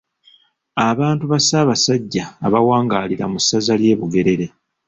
Abantu 0.89 1.23
ba 1.31 1.39
Ssaabasajja 1.41 2.23
abawangaalira 2.45 3.25
mu 3.31 3.39
ssaza 3.43 3.73
ly’e 3.81 3.95
Bugerere. 3.99 4.45